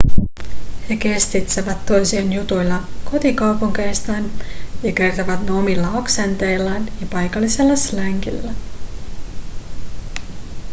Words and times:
he 0.89 0.95
kestitsevät 0.97 1.85
toisiaan 1.85 2.33
jutuilla 2.33 2.79
kotikaupungeistaan 3.11 4.31
ja 4.83 4.91
kertovat 4.91 5.45
ne 5.45 5.51
omilla 5.51 5.87
aksenteillaan 5.97 6.85
ja 7.01 7.07
paikallisella 7.11 7.75
slangilla 7.75 8.51